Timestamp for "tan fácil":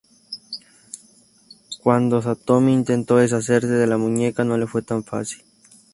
4.81-5.43